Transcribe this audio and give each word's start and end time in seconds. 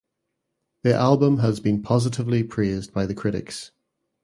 The 0.81 0.95
album 0.95 1.37
has 1.41 1.59
been 1.59 1.83
positively 1.83 2.41
praised 2.43 2.91
by 2.91 3.05
the 3.05 3.13
critics. 3.13 3.69